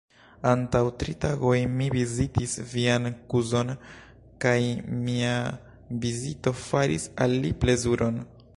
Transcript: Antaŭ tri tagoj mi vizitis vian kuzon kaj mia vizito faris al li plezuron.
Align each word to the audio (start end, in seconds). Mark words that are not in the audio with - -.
Antaŭ 0.51 0.79
tri 1.01 1.13
tagoj 1.25 1.57
mi 1.81 1.89
vizitis 1.95 2.55
vian 2.71 3.05
kuzon 3.33 3.69
kaj 4.45 4.57
mia 5.05 5.37
vizito 6.07 6.55
faris 6.63 7.09
al 7.27 7.41
li 7.45 7.53
plezuron. 7.65 8.19